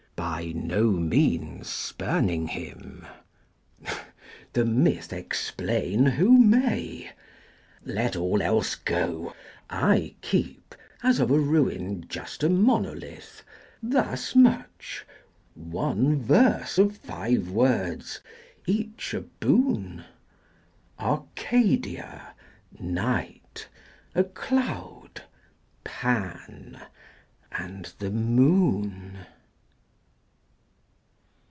[0.15, 3.05] "by no means spurning him."
[4.53, 7.11] The myth Explain who may!
[7.83, 9.33] Let all else go,
[9.69, 13.43] I keep As of a ruin just a monolith
[13.81, 15.05] Thus much,
[15.55, 18.21] one verse of five words,
[18.67, 20.03] each a boon:
[20.99, 22.35] Arcadia,
[22.79, 23.67] night,
[24.13, 25.23] a cloud,
[25.83, 26.79] Pan,
[27.51, 29.19] and the moon.